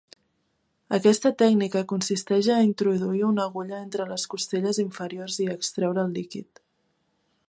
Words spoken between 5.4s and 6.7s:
i extreure el líquid.